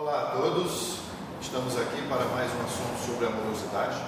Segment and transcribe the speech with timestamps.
[0.00, 1.00] Olá a todos,
[1.42, 4.00] estamos aqui para mais um assunto sobre amorosidade.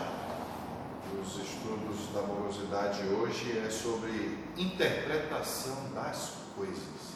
[1.21, 7.13] Os estudos da amorosidade hoje é sobre interpretação das coisas.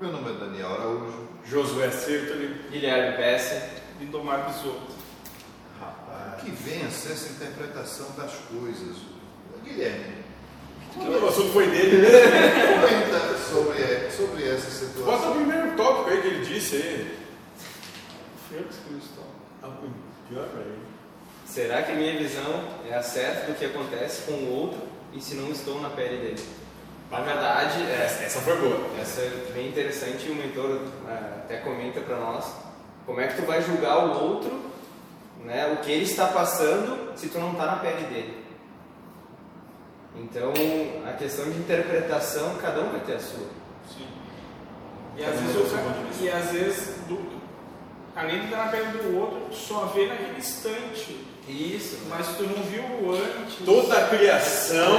[0.00, 1.28] Meu nome é Daniel Araújo.
[1.44, 2.60] Josué Sertoli.
[2.72, 3.70] Guilherme Pessa.
[4.00, 4.90] Lindomar Bisotto.
[5.80, 8.96] Rapaz, que vem a ser essa interpretação das coisas?
[9.62, 10.24] Guilherme,
[10.96, 12.04] O assunto foi dele.
[12.04, 15.04] comenta sobre, sobre essa situação.
[15.04, 17.27] Bota o primeiro tópico aí que ele disse aí.
[18.48, 18.68] Que ele.
[21.46, 24.80] Será que a minha visão é a certa do que acontece com o outro
[25.12, 26.44] e se não estou na pele dele?
[27.10, 28.86] Na verdade, é, Essa foi boa.
[29.00, 32.44] essa é bem interessante e o mentor ah, até comenta para nós
[33.06, 34.60] como é que tu vai julgar o outro,
[35.42, 38.44] né, o que ele está passando se tu não está na pele dele.
[40.16, 40.52] Então,
[41.08, 43.46] a questão de interpretação, cada um vai ter a sua.
[43.88, 44.06] Sim.
[45.16, 46.24] E às vezes, tem o o seu cara- ponto de vista.
[46.24, 47.37] e às vezes do-
[48.18, 51.24] além de estar na pele do outro, tu só vê naquele instante.
[51.48, 52.00] Isso.
[52.10, 53.56] Mas tu não viu o antes.
[53.64, 54.98] Toda a criação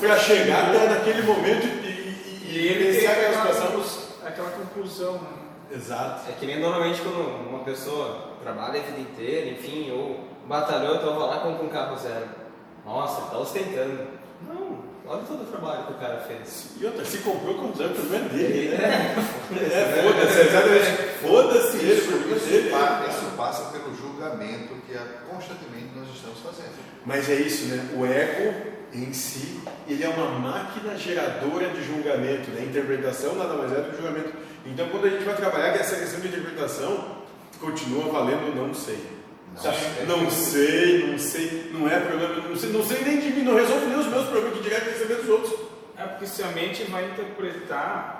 [0.00, 4.02] pra chegar até naquele momento e, e, E ele tem pensar aquela aquela, situação.
[4.26, 5.28] aquela conclusão, né?
[5.72, 6.30] Exato.
[6.30, 11.18] É que nem normalmente quando uma pessoa trabalha a vida inteira, enfim, ou batalhou, então
[11.18, 12.26] vai lá e compra um carro zero.
[12.86, 14.06] Nossa, tá ostentando.
[14.48, 16.70] Não, olha todo o trabalho que o cara fez.
[16.80, 18.68] E outra, se comprou com zero, o problema é dele.
[18.78, 19.14] né?
[19.52, 20.86] É, É, foda-se, exatamente.
[20.86, 22.70] Foda-se ele, o Isso, problema isso, dele.
[22.70, 26.74] pa- isso passa pelo julgamento que é constantemente nós estamos fazendo.
[27.04, 27.88] Mas é isso, né?
[27.96, 28.54] O ego
[28.92, 32.64] em si, ele é uma máquina geradora de julgamento, né?
[32.64, 34.32] Interpretação nada mais é do que julgamento.
[34.66, 37.16] Então, quando a gente vai trabalhar essa questão de interpretação,
[37.60, 38.98] continua valendo não sei.
[39.54, 39.72] Não Tá?
[39.72, 40.06] sei.
[40.06, 43.54] Não sei, não sei, não é problema, não sei, não sei nem de mim, não
[43.56, 45.52] resolve nem os meus problemas que direto receber dos outros.
[45.98, 48.19] É porque se a mente vai interpretar,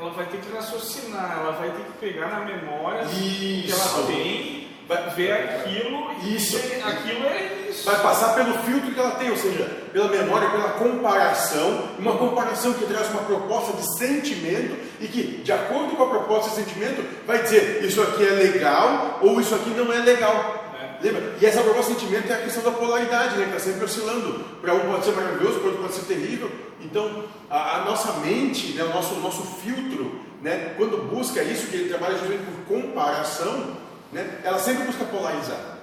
[0.00, 3.96] ela vai ter que raciocinar, ela vai ter que pegar na memória que Isso.
[3.98, 6.58] ela tem, Vai- ver aquilo e Isso.
[6.58, 7.84] dizer, aquilo é isso.
[7.84, 12.72] Vai passar pelo filtro que ela tem, ou seja, pela memória, pela comparação, uma comparação
[12.72, 17.04] que traz uma proposta de sentimento e que, de acordo com a proposta de sentimento,
[17.24, 20.64] vai dizer isso aqui é legal ou isso aqui não é legal.
[21.02, 21.34] Lembra?
[21.40, 23.44] E essa proposta de sentimento é a questão da polaridade, né?
[23.44, 24.44] que está sempre oscilando.
[24.60, 26.50] Para um pode ser maravilhoso, para outro pode ser terrível.
[26.80, 28.84] Então, a, a nossa mente, né?
[28.84, 30.74] o nosso, o nosso filtro, né?
[30.76, 33.76] quando busca isso, que ele trabalha justamente por comparação,
[34.12, 34.40] né?
[34.44, 35.78] ela sempre busca polarizar.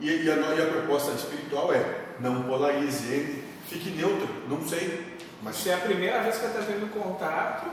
[0.00, 5.18] E, e a, e a proposta espiritual é não polarize ele, fique neutro, não sei.
[5.42, 7.66] Mas se é a primeira vez que está tendo contato,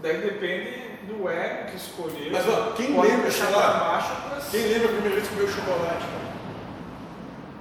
[0.00, 2.32] daí depende do ego que escolheu.
[2.32, 6.25] Mas, ó, quem lembra, sei lá, Quem lembra a primeira vez que comeu chocolate?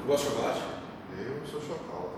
[0.06, 0.60] Tu gosta de chocolate?
[1.18, 2.10] Eu sou chocado.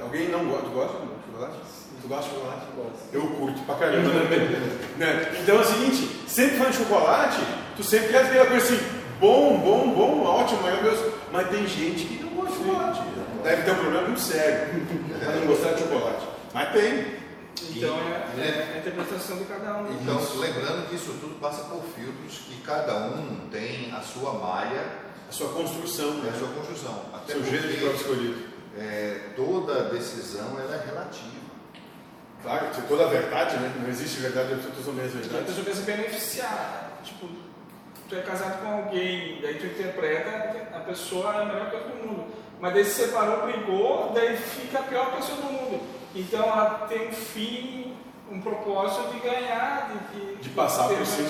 [0.00, 0.64] Alguém não gosta?
[0.64, 1.58] Tu gosta de chocolate?
[2.00, 2.66] Tu gosta de chocolate?
[3.12, 4.78] Eu curto pra caramba, né?
[4.96, 5.38] né?
[5.42, 7.38] Então é o seguinte, sempre falando de chocolate,
[7.76, 8.80] tu sempre quer aquela coisa assim,
[9.20, 11.12] bom, bom, bom, ótimo, maravilhoso.
[11.30, 13.00] Mas tem gente que não gosta de chocolate.
[13.42, 14.86] Deve ter um problema muito sério
[15.22, 16.26] pra não gostar de chocolate.
[16.54, 17.18] Mas tem.
[17.76, 19.92] Então E- é, é a interpretação de cada um.
[19.92, 25.07] Então, lembrando que isso tudo passa por filtros que cada um tem a sua malha,
[25.28, 26.32] A sua construção, a né?
[26.38, 27.02] sua construção.
[27.14, 28.44] Até Seu jeito de próprio escolhido.
[28.78, 31.38] é, toda decisão ela é relativa.
[32.42, 33.72] Claro, toda a verdade, né?
[33.82, 35.46] Não existe verdade absoluta, são meias A verdades.
[35.48, 37.00] pessoa pensa beneficiar.
[37.04, 37.28] Tipo,
[38.08, 41.86] tu é casado com alguém, daí tu interpreta que a pessoa é a melhor coisa
[41.88, 42.24] do mundo.
[42.60, 45.80] Mas daí se separou, brigou, daí fica a pior pessoa do mundo.
[46.14, 47.94] Então ela tem um fim,
[48.30, 51.28] um propósito de ganhar, de, de, De passar por mais- cima,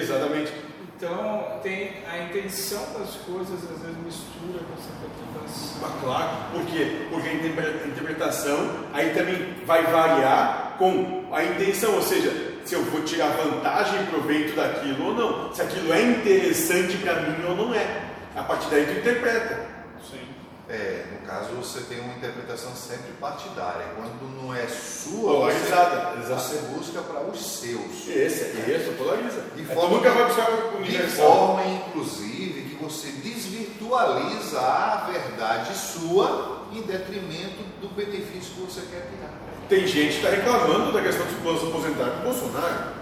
[0.00, 0.52] exatamente.
[0.96, 5.78] Então tem a intenção das coisas, às vezes mistura com essa interpretação.
[5.82, 7.06] Mas claro, por quê?
[7.10, 12.32] Porque a interpretação aí também vai variar com a intenção, ou seja,
[12.64, 17.20] se eu vou tirar vantagem e proveito daquilo ou não, se aquilo é interessante para
[17.20, 18.02] mim ou não é.
[18.34, 19.66] A partir daí tu interpreta.
[20.10, 20.20] Sim.
[20.68, 23.86] É, no caso, você tem uma interpretação sempre partidária.
[23.94, 28.08] Quando não é sua, Polarizada, você, você busca para os seus.
[28.08, 29.42] Esse, esse, polariza.
[29.54, 35.08] De É, forma tu nunca vai buscar o De forma, inclusive, que você desvirtualiza a
[35.12, 39.30] verdade sua em detrimento do benefício que você quer tirar.
[39.68, 42.96] Tem gente que está reclamando da questão dos planos aposentados do Bolsonaro.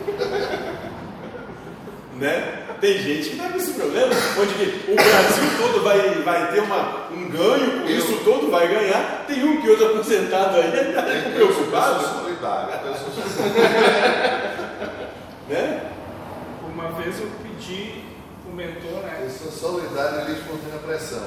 [2.18, 2.59] né?
[2.80, 6.60] Tem gente que está com esse problema, onde que o Brasil todo vai, vai ter
[6.60, 9.24] uma, um ganho, com Eu- isso todo vai ganhar.
[9.26, 12.02] Tem um que outro aposentado aí está Eu sou preocupado.
[12.20, 12.86] solidário.
[12.86, 14.60] eu sou solidário.
[15.48, 15.82] Né?
[16.72, 18.04] Uma vez eu pedi
[18.50, 19.20] o mentor, né?
[19.24, 21.22] Eu sou solidário e livre espontânea pressão.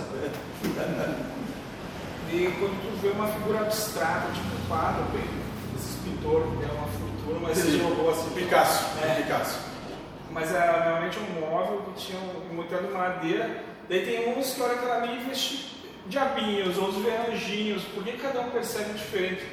[2.31, 5.05] E quando tu vê uma figura abstrata, tipo Pablo,
[5.77, 7.79] esses pintores que deram uma fortuna, mas ele Sim.
[7.89, 8.29] jogou assim.
[8.31, 9.21] Picasso, É.
[9.21, 9.72] Picasso.
[10.33, 13.63] Mas era realmente um móvel que tinha um montado de madeira.
[13.87, 15.73] Daí tem uns que olha aquela e veste
[16.07, 19.43] diabinhos, outros vê anjinhos, por que cada um percebe diferente?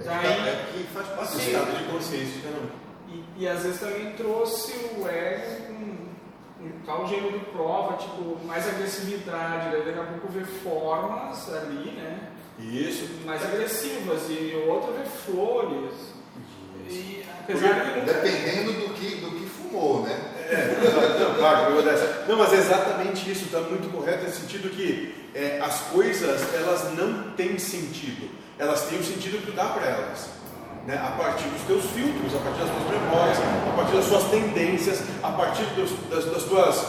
[0.00, 2.68] É Daí, é que faz parte do estado de consciência de um.
[3.08, 8.38] e, e às vezes também trouxe o ego com um tal gênero de prova, tipo,
[8.46, 12.30] mais agressividade, daí daqui a pouco vê formas ali, né?
[12.58, 13.08] Isso.
[13.24, 16.14] Mais agressivas, e o outro vê flores.
[16.88, 18.12] E apesar de nunca.
[18.12, 20.19] Dependendo do que, do que fumou, né?
[20.50, 20.76] É,
[21.36, 21.40] não.
[22.28, 26.92] Não, mas é exatamente isso, está muito correto, no sentido que é, as coisas, elas
[26.96, 30.28] não têm sentido, elas têm o sentido que dá para elas.
[30.86, 30.96] Né?
[30.96, 35.02] A partir dos teus filtros, a partir das tuas memórias, a partir das suas tendências,
[35.22, 36.86] a partir dos- das, das tuas,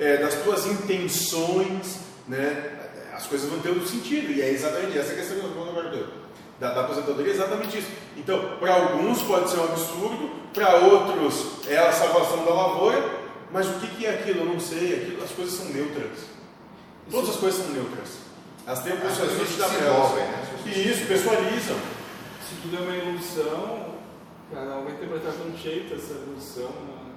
[0.00, 2.70] é, das tuas intenções, né?
[3.14, 6.23] as coisas vão tendo sentido, e é exatamente essa questão que eu estou do-
[6.60, 7.88] da, da aposentadoria, é exatamente isso.
[8.16, 13.66] Então, para alguns pode ser um absurdo, para outros é a salvação da lavoura, mas
[13.68, 14.40] o que, que é aquilo?
[14.40, 16.18] Eu não sei, aquilo, as coisas são neutras.
[17.10, 18.08] Todas as coisas são neutras.
[19.70, 19.98] Têm As elas.
[19.98, 20.40] envolvem, né?
[20.42, 21.76] As pessoas E isso, pessoalizam.
[22.48, 23.94] Se tudo é uma ilusão,
[24.52, 26.70] cada um vai interpretar de um jeito essa ilusão.
[26.70, 27.12] Né?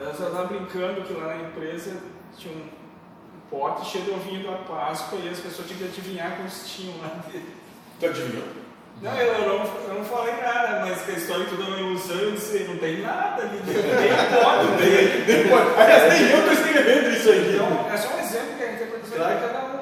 [0.00, 1.96] Ela só estava brincando que lá na empresa
[2.36, 2.68] tinha um
[3.50, 7.08] pote cheio de ovinho da Páscoa e as pessoas tinham que adivinhar quantos tinham lá
[7.26, 7.58] dentro.
[8.00, 8.44] Tu adivinhou?
[9.02, 11.78] Não, eu não, eu não falei nada, mas que a história de tudo é uma
[11.78, 14.10] ilusão, eu disse, não tem nada ali dentro, nem
[14.42, 15.80] pode ter.
[15.80, 17.54] Aliás, nem eu estou escrevendo isso aí.
[17.54, 19.34] Então, é só um exemplo que a interpretação Claro.
[19.34, 19.78] de cada um.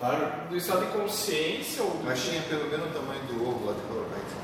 [0.00, 0.48] Claro.
[0.48, 2.04] Do estado de consciência ou do...
[2.04, 4.36] Mas tinha pelo menos o tamanho do ovo lá de colocar isso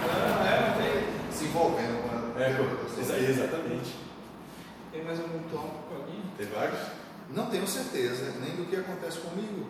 [0.00, 1.04] Não, é, não tem.
[1.30, 2.50] se envolvendo com a É,
[3.00, 3.94] exa- exatamente.
[4.92, 6.22] Tem mais algum tópico ali?
[6.38, 6.78] Tem vários?
[7.30, 9.66] Não tenho certeza nem do que acontece comigo.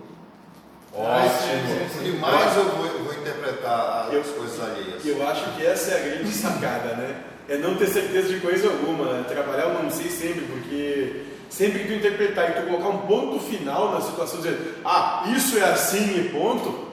[0.92, 2.04] Ótimo.
[2.04, 5.04] E mais eu vou, eu vou interpretar as Eu- coisas alheias.
[5.06, 7.16] Eu acho que essa é a grande sacada, né?
[7.48, 9.04] É não ter certeza de coisa alguma.
[9.12, 9.24] né?
[9.28, 13.40] Trabalhar eu não sei sempre, porque sempre que tu interpretar e tu colocar um ponto
[13.40, 16.88] final na situação, dizer, ah, isso é assim e ponto,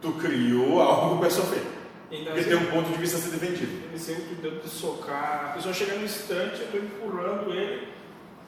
[0.00, 1.62] tu criou algo para sofrer.
[2.10, 3.84] Então, Porque tem um ponto de vista a ser defendido.
[3.88, 5.46] Ele sempre de socar.
[5.50, 7.88] A pessoa chega no instante, eu estou empurrando ele.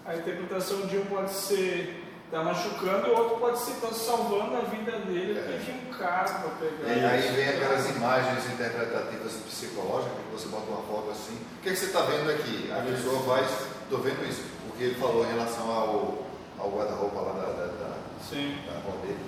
[0.06, 4.60] A interpretação de um pode ser tá machucando, o outro pode ser tá salvando a
[4.60, 5.38] vida dele.
[5.38, 5.60] É.
[5.64, 7.08] Tinha um cara para E pegar.
[7.10, 11.34] aí vem aquelas imagens interpretativas psicológicas, que você bota uma foto assim.
[11.58, 12.70] O que, é que você está vendo aqui?
[12.72, 14.42] A pessoa vai, estou vendo isso.
[14.68, 16.26] O que ele falou em relação ao,
[16.58, 17.90] ao guarda-roupa lá da, da, da,
[18.28, 18.56] Sim.
[18.66, 19.18] da avó dele.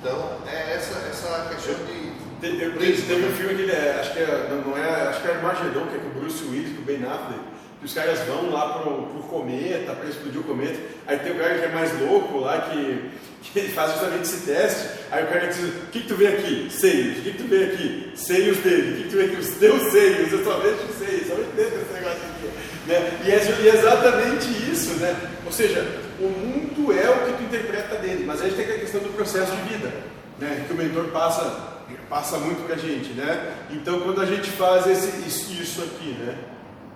[0.00, 2.30] Então, é essa, essa questão de.
[2.40, 5.28] Teve, teve um filme que ele é, acho que é, não, não é, acho que
[5.28, 7.38] é Armagedon, que é com o Bruce Willis, com o Ben Affleck,
[7.80, 11.38] que os caras vão lá pro, pro cometa, para explodir o cometa, aí tem o
[11.38, 13.10] cara que é mais louco lá, que,
[13.42, 16.68] que faz justamente esse teste, aí o cara diz, o que, que tu vê aqui?
[16.70, 18.12] Seios, o que, que tu vê aqui?
[18.14, 19.36] Seios dele, o que, que tu vê aqui?
[19.36, 22.50] Os teus seios, eu só vejo os seios, só vejo desse negócio aqui.
[22.86, 23.20] Né?
[23.24, 25.16] E, é, e é exatamente isso, né?
[25.46, 25.86] Ou seja,
[26.18, 29.08] o mundo é o que tu interpreta dele, mas a gente tem aquela questão do
[29.14, 29.90] processo de vida,
[30.38, 30.64] né?
[30.66, 31.70] que o mentor passa
[32.08, 33.54] passa muito pra gente, né?
[33.70, 36.36] Então quando a gente faz esse, isso aqui, né?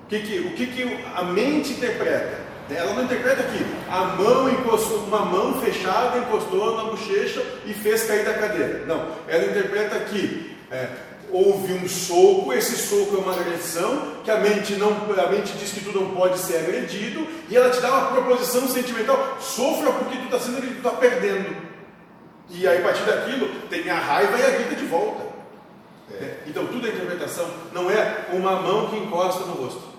[0.04, 2.44] O que que, o que que a mente interpreta?
[2.68, 2.76] né?
[2.76, 8.04] Ela não interpreta que a mão encostou, uma mão fechada encostou na bochecha e fez
[8.04, 8.84] cair da cadeira.
[8.86, 10.88] Não, ela interpreta que é,
[11.30, 15.72] houve um soco, esse soco é uma agressão, que a mente não, a mente diz
[15.72, 20.18] que tu não pode ser agredido e ela te dá uma proposição sentimental, sofra porque
[20.18, 21.64] tu está sendo agredido, tu está perdendo.
[22.50, 25.24] E aí, a partir daquilo, tem a raiva e a grita de volta.
[26.12, 26.40] É.
[26.46, 29.93] Então, tudo é interpretação, não é uma mão que encosta no rosto.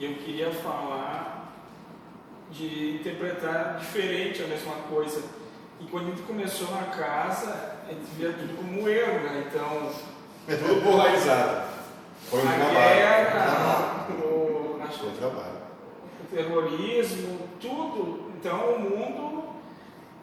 [0.00, 1.52] Eu queria falar
[2.50, 5.22] de interpretar diferente a mesma coisa.
[5.80, 9.44] E quando a gente começou na casa, a gente via tudo como erro, né?
[9.48, 9.90] Então,
[10.48, 11.68] É tudo polarizado.
[12.30, 12.74] Foi um a trabalho.
[12.74, 15.58] guerra, o, acho Foi um trabalho.
[16.22, 18.32] o terrorismo, tudo.
[18.38, 19.44] Então o mundo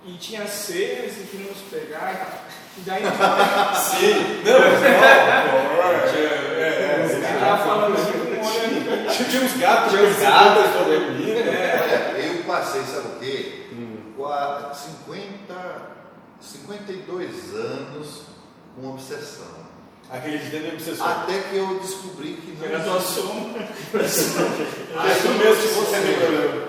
[0.06, 2.46] e tinha seres que queriam nos pegar.
[2.78, 3.04] E daí
[3.75, 4.58] Sim, não,
[6.60, 8.21] é, você estava falando assim com um olho é,
[9.12, 11.77] Tinha uns gatos, Tinha uns gatos, né?
[11.82, 13.68] Olha, eu passei, sabe o quê?
[13.74, 13.98] Hum.
[14.18, 15.53] Qua- 50,
[16.39, 18.22] 52 anos
[18.75, 19.62] com obsessão.
[20.10, 21.08] Aquele da obsessão.
[21.08, 23.68] Até que eu descobri que não Era sombra.
[24.98, 26.68] Ah, tu mesmo que você.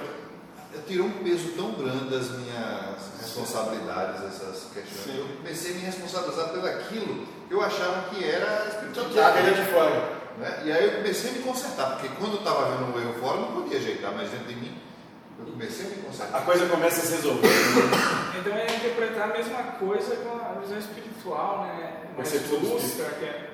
[0.74, 5.04] Eu tirei um peso tão grande das minhas responsabilidades, essas questões.
[5.04, 5.18] Sim.
[5.18, 9.36] Eu comecei a me responsabilizar pelo aquilo que eu achava que era Que espiritualidade.
[9.38, 10.21] é aquele de fora.
[10.38, 10.62] Né?
[10.64, 13.36] E aí eu comecei a me consertar, porque quando eu estava vendo o erro fora,
[13.38, 14.78] eu não podia ajeitar, mas dentro de mim,
[15.38, 16.44] eu comecei a me A consertar.
[16.44, 17.48] coisa começa a se resolver.
[18.38, 21.92] Então é interpretar a mesma coisa com a visão espiritual, né?
[22.16, 23.50] Mais lúcida, que é.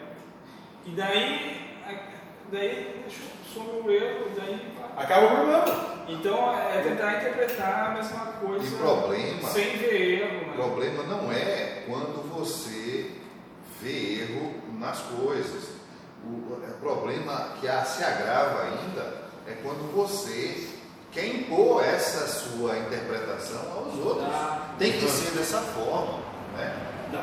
[0.87, 3.05] E daí, a- daí
[3.53, 5.99] some o erro, daí acaba o problema.
[6.09, 10.45] Então é tentar interpretar a mesma coisa E problema- sem ver erro.
[10.45, 10.55] O Né?
[10.57, 13.11] problema não é quando você
[13.83, 15.78] vê erro nas coisas.
[16.29, 20.69] O, o problema que a- se agrava ainda é quando você
[21.11, 24.29] quer impor essa sua interpretação aos outros.
[24.79, 26.19] Tem que ser dessa forma.
[26.57, 26.77] Né?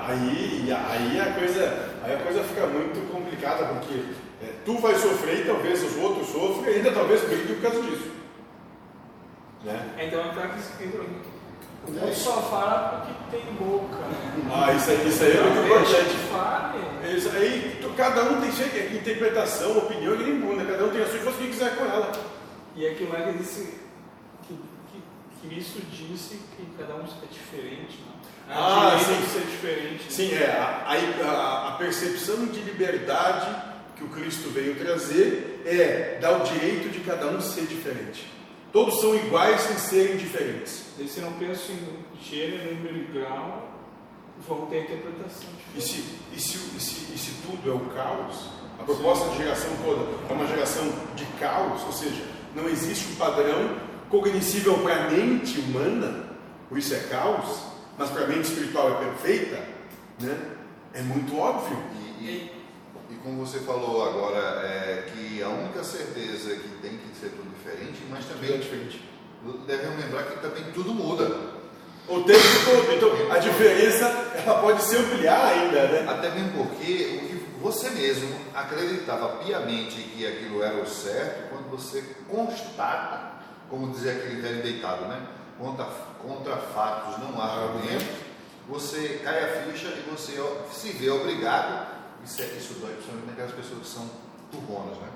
[0.07, 4.03] Aí, aí, a coisa, aí a coisa fica muito complicada, porque
[4.41, 7.81] é, tu vai sofrer e talvez os outros sofrem e ainda talvez briguem por causa
[7.83, 8.11] disso.
[9.63, 9.87] Né?
[9.99, 10.33] Então é
[11.85, 13.97] claro que entra- o outro só fala porque tem boca.
[13.97, 14.51] Né?
[14.53, 16.09] Ah, isso aí, isso aí é muito importante.
[16.09, 17.15] que fale.
[17.17, 20.71] Isso aí, cada um tem sua interpretação, opinião, ninguém muda, né?
[20.71, 22.11] cada um tem a sua e faz o que quiser com ela.
[22.75, 23.77] E aquilo lá que disse
[24.47, 24.59] que,
[24.91, 27.99] que Cristo disse que cada um é diferente.
[27.99, 28.11] Né?
[28.49, 29.25] Ah, direito sim.
[29.25, 30.03] de ser diferente.
[30.03, 30.09] né?
[30.09, 33.47] Sim, é, a, a- a percepção de liberdade
[33.95, 38.27] que o Cristo veio trazer é dar o direito de cada um ser diferente.
[38.75, 40.83] Todos são iguais sem serem diferentes.
[40.97, 43.71] Daí você não pensa em gênero, número e grau,
[44.45, 46.03] vão ter interpretação E se,
[46.33, 50.01] e, se, e, se, e se tudo é o caos, a proposta de geração toda
[50.29, 50.83] é uma geração
[51.15, 52.21] de caos, ou seja,
[52.53, 53.77] não existe um padrão
[54.09, 56.25] cognoscível para a mente humana,
[56.67, 57.61] por isso é caos,
[57.97, 59.65] mas para a mente espiritual é perfeita,
[60.19, 60.37] né?
[60.93, 61.81] é muito óbvio.
[62.19, 62.51] E, e,
[63.09, 67.49] e como você falou agora, é que a única certeza que tem que ser tudo
[67.55, 69.09] diferente, mas Tudo é também diferente.
[69.67, 71.55] devemos lembrar que também tudo muda.
[72.07, 72.93] O tempo todo.
[72.93, 76.05] Então, a diferença ela pode se ampliar ainda, né?
[76.07, 81.69] Até mesmo porque o que você mesmo acreditava piamente que aquilo era o certo, quando
[81.71, 83.33] você constata,
[83.69, 85.19] como dizia aquele velho deitado, né?
[85.57, 85.85] Contra,
[86.21, 88.05] contra fatos não há argumento,
[88.67, 90.33] você cai a ficha e você
[90.71, 91.94] se vê obrigado,
[92.25, 94.09] isso, é, isso dói principalmente naquelas pessoas que são
[94.51, 95.07] turbonas, né?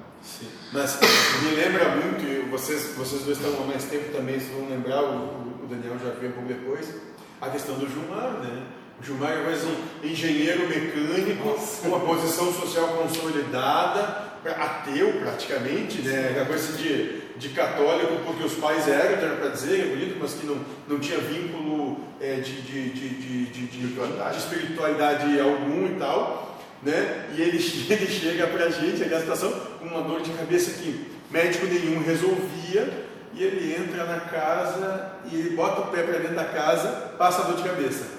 [0.71, 0.99] Mas
[1.43, 5.01] me lembra muito, e vocês, vocês dois estão há mais tempo também, vocês vão lembrar,
[5.03, 6.93] o, o Daniel já veio um pouco depois,
[7.41, 8.63] a questão do Gilmar, né?
[9.01, 16.29] O Gilmar é mais um engenheiro mecânico, com uma posição social consolidada, ateu praticamente, né?
[16.31, 20.33] Aquela coisa de, de católico, porque os pais eram, era para dizer, é bonito, mas
[20.33, 24.37] que não, não tinha vínculo é, de, de, de, de, de, de, Espiritualidade.
[24.37, 26.48] de espiritualidade algum e tal,
[26.83, 27.27] né?
[27.35, 27.57] E ele,
[27.89, 33.07] ele chega pra gente, aquela situação, com uma dor de cabeça que médico nenhum resolvia,
[33.33, 37.41] e ele entra na casa e ele bota o pé para dentro da casa, passa
[37.41, 38.18] a dor de cabeça.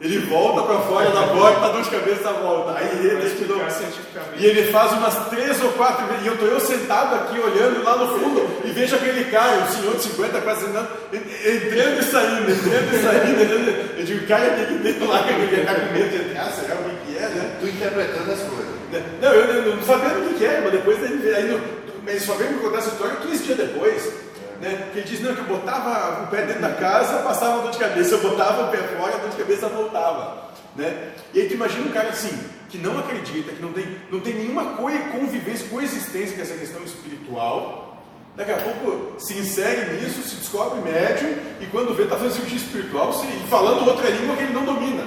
[0.00, 2.78] Ele volta para fora da porta, a dor de cabeça volta.
[2.78, 3.28] Aí ele
[3.70, 4.38] cientificamente.
[4.42, 6.22] E ele faz umas três ou quatro vezes.
[6.24, 9.66] E eu estou eu sentado aqui olhando lá no fundo e vejo aquele cara, um
[9.66, 13.42] senhor de 50, quase anos, entrando e saindo, entrando e saindo.
[13.42, 13.98] entrando.
[13.98, 15.24] Eu digo, cara, o que que tem lá?
[15.28, 17.56] Ele está com medo de entrar, será o que que é, né?
[17.60, 18.78] Tu interpretando as coisas.
[19.20, 21.36] Não, eu, eu não sabendo o que que é, mas depois ele veio.
[21.36, 24.27] Aí, no- ele só veio me contar essa história 15 dias depois.
[24.60, 24.90] Né?
[24.92, 27.78] Que ele diz, não, que eu botava o pé dentro da casa, passava dor de
[27.78, 30.48] cabeça, eu botava o pé fora, a dor de cabeça voltava.
[30.74, 31.12] Né?
[31.32, 32.36] E aí tu imagina um cara assim,
[32.68, 36.82] que não acredita, que não tem, não tem nenhuma co convivência, coexistência com essa questão
[36.82, 37.96] espiritual.
[38.36, 42.58] Daqui a pouco se insere nisso, se descobre médium, e quando vê, está fazendo cirurgia
[42.58, 45.04] espiritual se, e falando outra língua que ele não domina.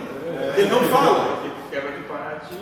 [0.58, 1.42] Ele não fala.
[1.72, 2.60] Quebra de paradigma.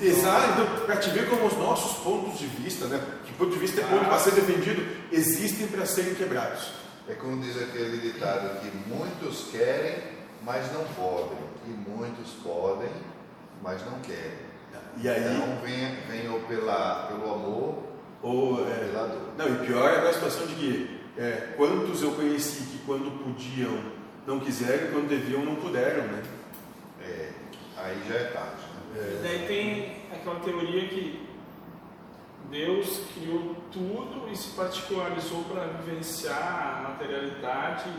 [0.00, 3.58] Exato, então, para te ver como os nossos pontos de vista, né, que ponto de
[3.58, 6.70] vista é ponto para ser defendido, existem para serem quebrados.
[7.08, 10.04] É como diz aquele ditado que muitos querem,
[10.44, 12.90] mas não podem, e muitos podem,
[13.60, 14.52] mas não querem.
[14.98, 17.82] E aí, Então venha, venha ou pela, pelo amor
[18.22, 19.28] ou, ou é, pela dor.
[19.36, 23.78] não, e pior é a situação de que é, quantos eu conheci que quando podiam
[24.26, 26.22] não quiseram, quando deviam não puderam, né?
[27.82, 28.62] É, aí já é tarde.
[28.94, 29.18] Né?
[29.18, 31.28] E daí tem aquela teoria que
[32.50, 37.90] Deus criou tudo e se particularizou para vivenciar a materialidade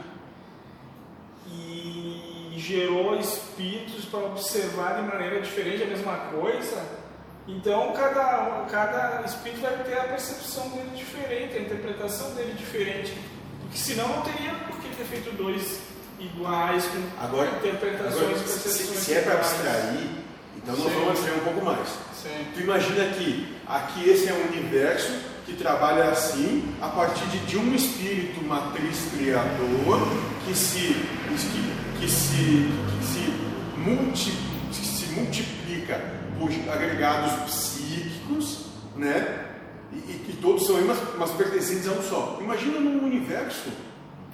[1.48, 7.04] e gerou espíritos para observar de maneira diferente a mesma coisa.
[7.48, 13.18] Então cada, cada espírito vai ter a percepção dele diferente, a interpretação dele diferente.
[13.62, 15.82] Porque senão não teria por que ter feito dois
[16.26, 20.10] iguais, com Agora, interpretações agora se, se é para abstrair,
[20.58, 20.94] então nós Sim.
[20.94, 21.88] vamos abstrair um pouco mais.
[22.22, 22.48] Sim.
[22.54, 25.12] Tu imagina que aqui esse é um universo
[25.46, 30.08] que trabalha assim, a partir de, de um espírito matriz criador
[30.46, 30.96] que se,
[31.28, 33.34] que, que se, que se,
[33.78, 34.32] multi,
[34.72, 36.00] que se multiplica
[36.40, 38.66] por agregados psíquicos,
[38.96, 39.50] né?
[39.92, 42.40] E, e, e todos são mas, mas pertencentes a um só.
[42.42, 43.70] Imagina num universo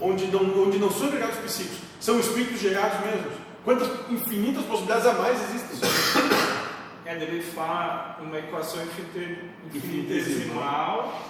[0.01, 3.34] onde não, onde não são agregados psíquicos, são espíritos gerados mesmos.
[3.65, 5.89] Quantas infinitas possibilidades a mais existem?
[7.06, 9.41] É, dele fala uma equação infinite-
[9.74, 11.22] infinitesimal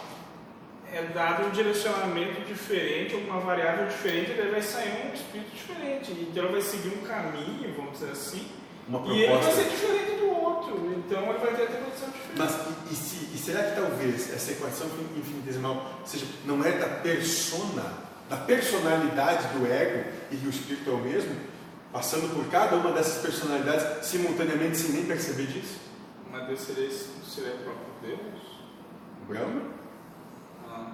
[0.91, 6.11] é dado um direcionamento diferente, alguma variável diferente, daí vai sair um espírito diferente.
[6.11, 8.47] Então ele vai seguir um caminho, vamos dizer assim,
[8.87, 10.95] Uma e ele vai ser diferente do outro.
[10.97, 12.37] Então ele vai ter a interpretação diferente.
[12.37, 12.55] Mas
[12.89, 18.08] e, e se- e será que talvez essa equação infinitesimal seja, não é da persona,
[18.29, 21.35] da personalidade do ego e o espírito é o mesmo,
[21.91, 25.79] passando por cada uma dessas personalidades simultaneamente sem nem perceber disso?
[26.31, 28.19] Mas Deus seria, esse- seria o próprio Deus?
[29.27, 29.61] Brahma?
[30.69, 30.91] Ah,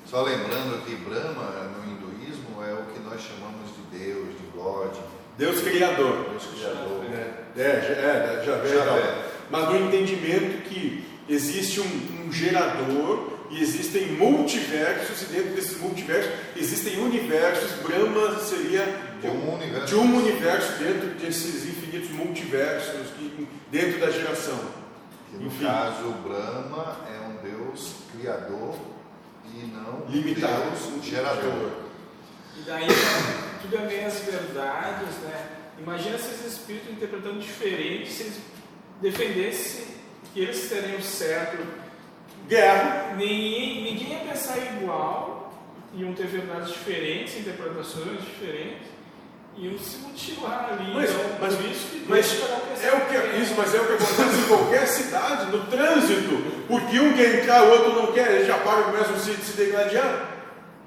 [0.05, 4.93] Só lembrando que Brahma, no hinduísmo, é o que nós chamamos de Deus, de God,
[5.37, 6.29] Deus Criador.
[6.29, 7.03] Deus Criador.
[7.09, 7.33] né?
[7.57, 9.32] É, já, é, já vê.
[9.53, 16.31] Mas no entendimento que existe um, um gerador e existem multiversos, e dentro desses multiversos
[16.57, 18.83] existem universos, Brahma seria
[19.21, 19.85] De um universo.
[19.85, 24.57] de um universo dentro desses infinitos multiversos, que- dentro da geração.
[25.29, 25.65] Que no Enfim.
[25.65, 28.75] caso, Brahma é um Deus criador
[29.53, 30.63] e não um Limitado.
[30.71, 31.69] Deus gerador.
[32.57, 32.87] E daí
[33.61, 35.45] tudo é meias verdades, né?
[35.79, 38.39] Imagina se esses espíritos interpretando diferente, se eles
[39.03, 39.83] defendessem
[40.33, 41.63] que eles teriam certo,
[42.47, 43.13] Guerra.
[43.15, 45.53] ninguém, ninguém ia pensar igual,
[45.93, 48.87] iam ter verdades diferentes, interpretações diferentes,
[49.57, 50.93] iam se mutilar ali.
[50.93, 52.31] Mas, então, mas, isso que mas
[52.83, 53.41] é o que diferente.
[53.41, 57.63] isso, mas é o que acontece em qualquer cidade, no trânsito, porque um quer entrar,
[57.63, 60.29] o outro não quer, ele já para e começa a se, se degladiar.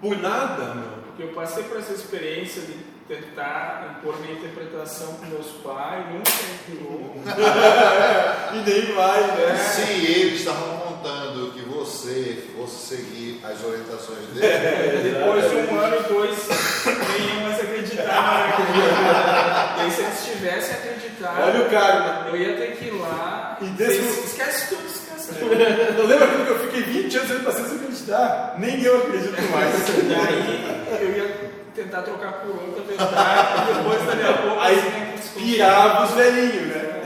[0.00, 0.96] Por nada, meu.
[1.06, 2.74] Porque eu passei por essa experiência de
[3.08, 6.30] tentar impor minha interpretação com meus pais, nunca
[6.72, 7.16] entrou.
[8.54, 9.56] E nem vai, né?
[9.56, 16.02] Se eles estavam contando que você fosse seguir as orientações dele, Depois de um ano,
[16.08, 16.38] dois,
[16.86, 18.68] nem iam mais acreditar naquilo.
[19.78, 22.28] E aí, se eles tivessem acreditado, Olha o karma.
[22.28, 23.58] eu ia ter que ir lá.
[23.60, 25.52] E desse- Esquece tudo, esquece tudo.
[25.98, 28.54] Eu lembro que eu fiquei 20 anos sem acreditar.
[28.58, 29.74] Nem eu acredito mais.
[29.88, 31.45] E aí, eu ia
[31.76, 32.96] tentar trocar por outra e
[33.74, 37.02] depois, dali a pouco, Aí assim, pirava os velhinhos, né?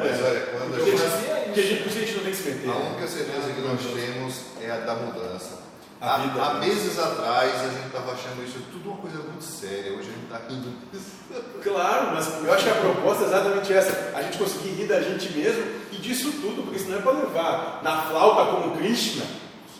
[0.00, 1.00] mas olha, quando a Eu gente,
[1.46, 1.68] Porque a isso.
[1.70, 2.70] gente, por isso a gente não tem que se meter.
[2.70, 5.60] a única certeza que nós temos é a da mudança.
[6.00, 9.92] A Há, há meses atrás a gente estava achando isso tudo uma coisa muito séria,
[9.92, 11.20] hoje a gente está rindo disso.
[11.62, 15.00] Claro, mas eu acho que a proposta é exatamente essa: a gente conseguir rir da
[15.00, 19.24] gente mesmo e disso tudo, porque senão é para levar na flauta como Krishna,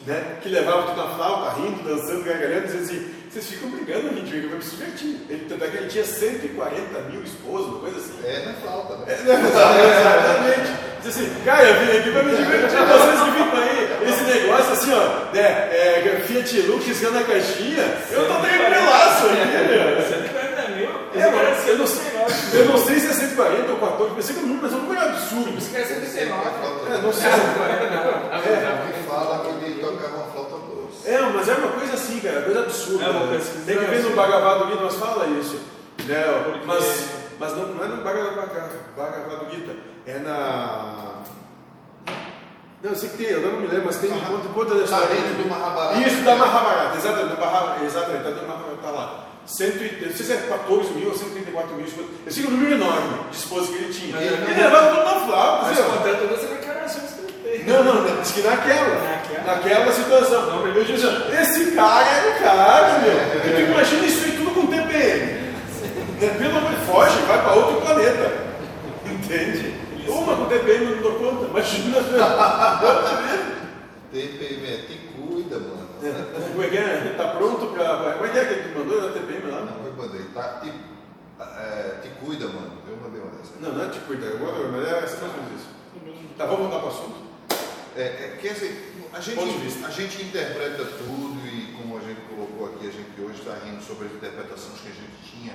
[0.07, 0.39] né?
[0.43, 4.47] Que levava tudo na flauta, rindo, dançando, gargalhando, dizendo assim: vocês ficam brigando, a gente
[4.49, 5.21] vai se divertir.
[5.31, 8.19] Ele, tanto é que ele tinha 140 mil esposas, uma coisa assim.
[8.25, 9.07] É, não é falta, né?
[9.13, 10.91] Exatamente.
[11.01, 14.73] Diz assim, cara, eu vim aqui pra me divertir, vocês que ficam aí, esse negócio
[14.73, 19.39] assim, ó, né, é, Fiat Lux riscando a caixinha, eu tô tranquilaço aqui,
[19.69, 20.03] meu.
[20.03, 20.91] 140 mil?
[21.15, 22.03] É, mano, eu não, sei.
[22.53, 24.77] eu não sei se é 140 ou 14, pensei que é um número, mas é
[24.77, 25.57] um número absurdo.
[25.57, 26.49] Isso quer ser 19.
[26.91, 27.31] É, não sei.
[27.31, 31.09] Alguém fala que ele tocava uma flauta doce.
[31.51, 33.05] É, mas é uma coisa assim, cara, coisa absurda.
[33.05, 33.37] É, né?
[33.37, 34.17] pesquisar Tem que ver no assim.
[34.17, 35.61] Bhagavad Gita, nós fala isso.
[36.07, 36.43] Né?
[36.45, 37.05] Porque- Mas,
[37.39, 39.73] mas não, não é no Bhagavad Gita,
[40.07, 41.21] é na.
[42.83, 44.79] Não, eu sei que tem, eu não me lembro, mas tem Maha- conta, conta da
[44.81, 45.09] Tá história.
[45.09, 45.99] dentro do Mahabharata.
[46.01, 49.27] Isso, da Mahabharata, exatamente, do Mahabharata, exatamente, tá, dentro do Mahabharata, tá lá.
[49.45, 52.11] Cento e, não sei se é 14 mil ou 134 mil esposas.
[52.25, 54.17] Eu sei que é um número enorme de esposas que ele tinha.
[54.17, 55.97] Mas Ele levava tudo na flauta, Mas assim, ó.
[55.97, 57.50] contando todas as declarações que ele fez.
[57.67, 59.45] Não, não, não, diz que naquela, Naquela?
[59.47, 60.47] naquela situação.
[60.47, 63.13] Não, eu disse, esse cara é o cara, meu.
[63.13, 65.41] E tu imagina isso aí tudo com TPM.
[66.21, 66.37] Né?
[66.39, 68.33] Pelo amor de foge, vai para outro planeta.
[69.07, 69.75] Entende?
[70.09, 71.47] Uma com TPM não dou conta.
[71.47, 71.97] Imagina.
[74.13, 75.89] TPM é, te cuida, mano.
[76.53, 77.15] Como é que é?
[77.17, 78.15] Tá pronto pra.
[78.15, 79.61] Como é que é que tu mandou na TPM lá?
[79.61, 80.61] Não, eu mandei, tá?
[80.63, 80.73] Te,
[81.41, 82.73] é, te cuida, mano.
[82.89, 83.53] Eu mandei uma dessa.
[83.61, 85.69] Não, não é te eu vou, mas é essa mais ou menos isso.
[86.37, 87.30] Tá, vamos voltar para o assunto.
[88.01, 92.67] É, é, quer dizer, a gente, a gente interpreta tudo e como a gente colocou
[92.75, 95.53] aqui, a gente hoje está rindo sobre as interpretações que a gente tinha.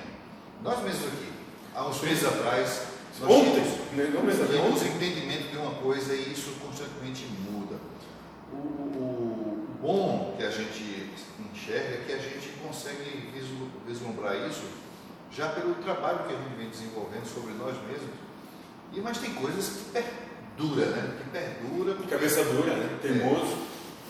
[0.62, 1.32] Nós mesmos aqui,
[1.74, 2.82] há uns meses atrás,
[3.20, 4.46] nós Ontem, tínhamos, né?
[4.48, 4.94] tínhamos ontem.
[4.94, 7.76] entendimento de uma coisa e isso constantemente muda.
[8.52, 11.10] O, o- o bom que a gente
[11.52, 14.62] enxerga é que a gente consegue vislu- vislumbrar isso
[15.32, 18.14] já pelo trabalho que a gente vem desenvolvendo sobre nós mesmos.
[18.92, 19.98] E, mas tem coisas que
[20.56, 21.14] perdura, né?
[21.18, 22.98] Que perdura porque Cabeça dura, né?
[23.02, 23.56] Teimoso.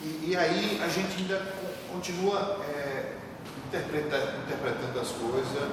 [0.03, 3.13] e, e aí a gente ainda co- continua é,
[3.67, 5.69] interpreta- interpretando as coisas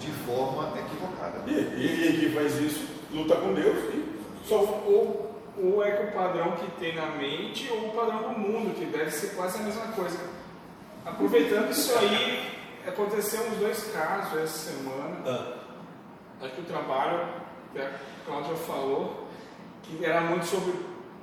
[0.00, 1.42] de forma equivocada.
[1.46, 4.04] E, e, e quem faz isso luta com Deus e
[4.44, 8.38] Só ou, ou é que o padrão que tem na mente ou o padrão do
[8.38, 10.18] mundo, que deve ser quase a mesma coisa.
[11.04, 12.50] Aproveitando isso aí,
[12.86, 15.16] aconteceu uns dois casos essa semana.
[15.26, 15.52] Ah.
[16.42, 17.26] Acho que o trabalho
[17.72, 17.90] que a
[18.26, 19.25] Cláudia falou,
[19.86, 20.74] que era muito sobre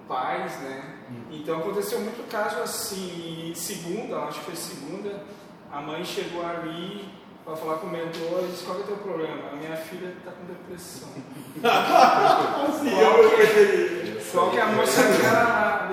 [0.07, 0.93] pais, né?
[1.31, 5.23] Então aconteceu muito caso assim, e segunda, acho que foi segunda,
[5.71, 7.09] a mãe chegou ali
[7.43, 9.49] para falar com o mentor e disse, qual é o teu problema?
[9.51, 11.09] A minha filha está com depressão.
[12.79, 14.21] Sim, Qual eu que-.
[14.21, 15.89] Só que a moça cara,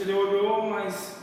[0.00, 1.16] ele, olhou, mas.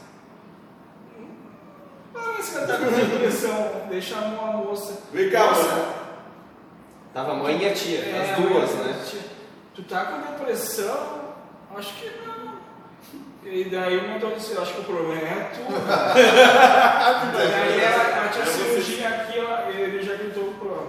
[2.16, 5.02] Ah, você tá com depressão, deixa a mão a moça.
[5.12, 5.96] Vem cá, moça.
[7.14, 9.06] Tava a mãe e a tia, é, as duas, né?
[9.76, 11.22] Tu tá com depressão?
[11.76, 12.52] Acho que não.
[13.44, 15.62] E daí o mentor disse, acho que o problema é tu.
[15.72, 20.88] e daí ela, a tia cirurgia aqui, ela- ele já gritou pro,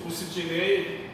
[0.00, 1.10] pro Sidney,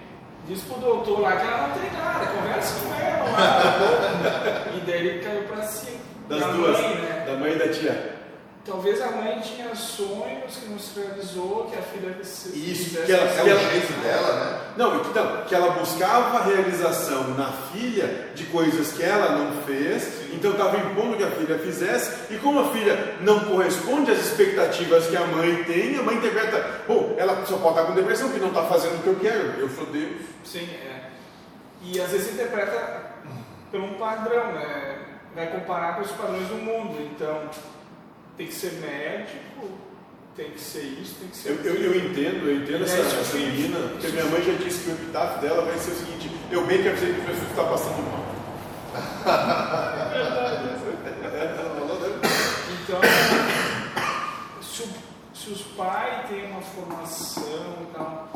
[0.47, 4.67] disse pro doutor lá que ela não tem nada, conversa com ela lá.
[4.77, 5.99] e daí ele caiu pra cima.
[6.29, 6.79] Das Da duas.
[6.81, 7.25] Mãe, né?
[7.27, 8.20] Da mãe e da tia.
[8.65, 13.11] Talvez a mãe tinha sonhos que não se realizou, que a filha se Isso, que
[13.11, 14.61] ela- É que o ela- jeito dela, né?
[14.77, 20.31] Não, então, que ela buscava a realização na filha de coisas que ela não fez,
[20.31, 25.07] então estava impondo que a filha fizesse, e como a filha não corresponde às expectativas
[25.07, 28.43] que a mãe tem, a mãe interpreta, pô, ela só pode estar com depressão porque
[28.43, 30.21] não está fazendo o que eu quero, eu sou Deus.
[30.45, 31.01] Sim, é.
[31.83, 33.15] E às vezes interpreta
[33.71, 34.99] por um padrão, né?
[35.35, 37.01] Vai comparar com os padrões do mundo.
[37.15, 37.49] Então,
[38.41, 39.69] tem que ser médico,
[40.35, 43.01] tem que ser isso, tem que ser Eu, eu, eu entendo, eu entendo essa, É,
[43.01, 45.95] essa que- menina, porque minha mãe já disse que o epitáfio dela vai ser o
[45.95, 48.25] seguinte, eu bem quero dizer que a pessoa está passando mal.
[51.67, 52.19] Falou, né?
[52.83, 53.01] Então,
[54.63, 54.89] se, o-
[55.35, 58.33] se os pais têm uma formação e tal,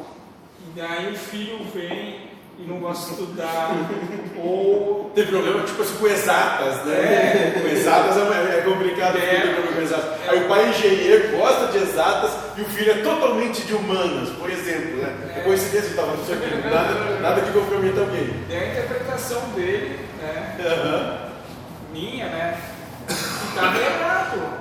[0.60, 3.70] e daí o filho vem e não gosta de estudar,
[4.36, 6.94] ou Tem problema, tipo assim, com exatas, né?
[6.94, 7.60] É.
[7.60, 9.20] Com exatas é, é complicado É.
[9.20, 10.13] ter problema com exatas.
[10.28, 14.30] Aí o pai é engenheiro, gosta de exatas e o filho é totalmente de humanas,
[14.30, 15.32] por exemplo, né?
[15.37, 15.40] É.
[15.40, 18.30] É coincidência que estava no nada, nada que comprometa alguém.
[18.50, 20.56] é a interpretação dele, né?
[20.66, 21.28] Aham.
[21.92, 22.60] minha, né?
[23.06, 23.12] Que
[23.48, 24.58] estava errado.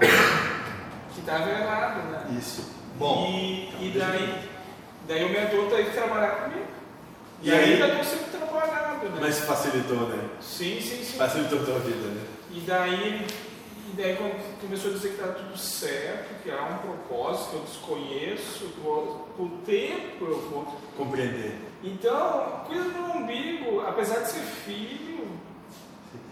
[1.13, 2.37] Que estava errado, né?
[2.37, 2.71] Isso.
[2.97, 4.49] Bom, e, e daí,
[5.07, 6.67] daí o mentor teve que trabalhar comigo.
[7.41, 9.17] E, E aí- ainda não sempre trabalhado, né?
[9.19, 10.23] Mas facilitou, né?
[10.41, 11.17] Sim, sim, sim.
[11.17, 12.21] Facilitou a tua vida, né?
[12.51, 13.25] E daí,
[13.93, 17.55] e daí quando começou a dizer que estava tudo certo, que há um propósito que
[17.55, 20.65] eu desconheço, que eu- por tempo eu vou.
[20.97, 21.55] Compreender.
[21.83, 25.27] Então, cuida do umbigo, apesar de ser filho,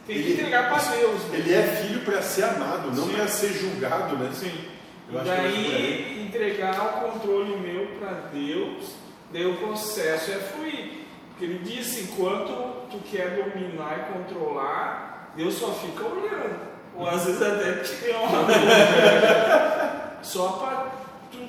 [0.08, 1.22] tem que Ele- entregar para Deus.
[1.26, 1.38] né?
[1.38, 4.32] Ele é filho para ser amado, não para ser julgado, né?
[4.34, 4.52] Sim.
[5.12, 8.94] Eu E que é daí entregar o controle meu para Deus,
[9.32, 11.02] daí o processo é fluir.
[11.30, 16.71] Porque ele disse, enquanto tu quer dominar e controlar, Deus só fica olhando.
[16.96, 18.46] Ou às vezes até te honra.
[20.22, 20.92] Só para
[21.32, 21.40] tu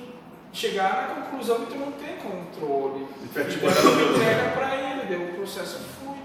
[0.51, 3.07] chegar na conclusão que tu não tem controle.
[3.23, 6.17] Então botar tu entrega para ele, daí o processo flui.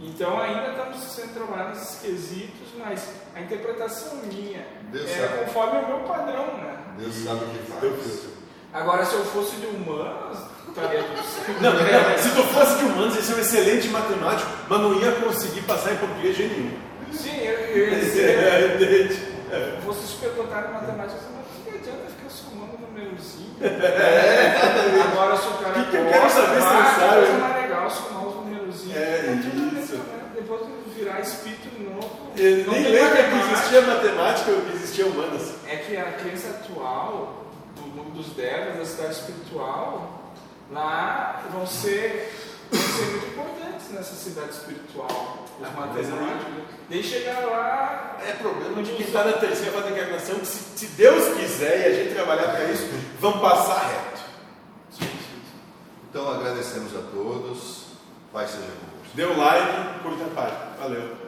[0.00, 5.44] Então ainda estamos sendo trabalhados nesses quesitos, mas a interpretação minha Deus é sabe.
[5.44, 6.76] conforme o meu padrão, né?
[6.98, 7.80] Deus sabe o que faz.
[7.80, 8.34] filho.
[8.72, 11.60] Agora, se eu fosse de humanas, estaria tudo certo.
[11.62, 15.12] Não, não, se tu fosse de humanos, ia ser um excelente matemático, mas não ia
[15.12, 16.76] conseguir passar em português de nenhum.
[17.12, 18.03] Sim, eu, eu
[18.84, 23.54] É, eu fosse superdotado em matemática, mas o que adianta ficar somando numerozinho?
[25.12, 25.84] Agora, se o cara É.
[25.84, 27.14] Que que eu quero saber se sabe?
[27.14, 28.96] coisa mais legal somar os numerozinhos.
[28.96, 29.96] É, bem, isso.
[29.96, 30.22] né?
[30.34, 32.10] Depois de virar espírito de novo.
[32.36, 35.54] Não nem tem lembra que existia matemática ou que existia humanas.
[35.66, 37.44] é que a crença atual
[37.76, 40.22] do mundo dos devas, da cidade espiritual,
[40.70, 42.32] lá vão ser,
[42.70, 45.44] vão ser muito importantes nessa cidade espiritual.
[45.60, 46.64] Os Ah, matemáticos.
[46.90, 50.78] Daí chegar lá, É problema de quem está na terceira fase da encarnação que se,
[50.78, 52.88] se Deus quiser e a gente trabalhar para isso,
[53.20, 54.24] vamos passar reto.
[56.10, 57.84] Então agradecemos a todos.
[58.32, 59.14] Pai seja convosco.
[59.14, 60.76] Dê um like, curta a página.
[60.80, 61.23] Valeu.